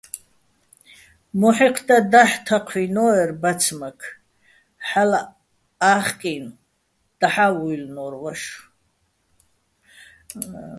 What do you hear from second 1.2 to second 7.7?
მოჰ̦ეჴდა დაჰ̦ თაჴვინო́ერ ბაცმაქ, ჰ̦ალო̆ ა́ხკინო̆, დაჰ̦ა́